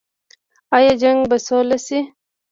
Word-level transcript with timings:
آیا 0.75 0.93
جنګ 1.01 1.19
به 1.29 1.37
سوله 1.45 1.77
شي؟ 1.85 1.99